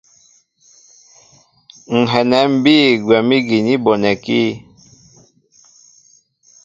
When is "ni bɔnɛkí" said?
3.65-4.41